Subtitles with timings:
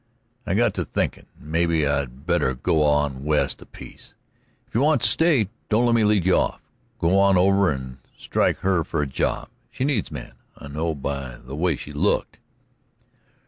[0.47, 4.15] "I got to thinkin' maybe I'd better go on west a piece.
[4.67, 6.59] If you want to stay, don't let me lead you off.
[6.97, 11.35] Go on over and strike her for a job; she needs men, I know, by
[11.37, 12.39] the way she looked."